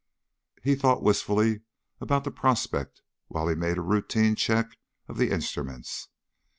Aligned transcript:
He 0.63 0.73
thought 0.73 1.03
wistfully 1.03 1.61
about 1.99 2.23
the 2.23 2.31
prospect 2.31 3.03
while 3.27 3.47
he 3.47 3.53
made 3.53 3.77
a 3.77 3.83
routine 3.83 4.33
check 4.33 4.79
of 5.07 5.17
the 5.19 5.29
instruments. 5.29 6.07